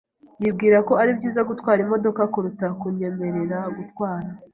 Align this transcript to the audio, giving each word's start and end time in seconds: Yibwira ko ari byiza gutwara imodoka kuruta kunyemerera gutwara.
Yibwira 0.41 0.77
ko 0.87 0.93
ari 1.01 1.11
byiza 1.17 1.41
gutwara 1.49 1.79
imodoka 1.85 2.21
kuruta 2.33 2.65
kunyemerera 2.79 3.59
gutwara. 3.77 4.29